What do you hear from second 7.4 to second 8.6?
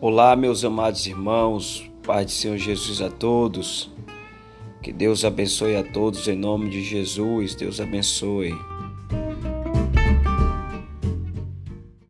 Deus abençoe.